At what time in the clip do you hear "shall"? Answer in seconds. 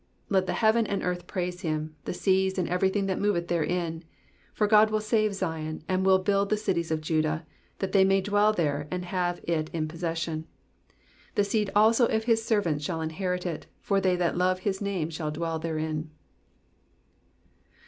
12.83-13.01, 15.11-15.29